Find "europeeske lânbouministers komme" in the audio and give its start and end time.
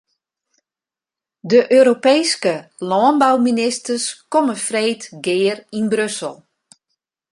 1.71-4.55